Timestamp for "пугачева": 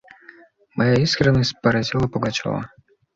2.07-2.67